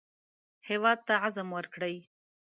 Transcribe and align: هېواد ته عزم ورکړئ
هېواد 0.67 0.99
ته 1.07 1.13
عزم 1.23 1.47
ورکړئ 1.57 1.95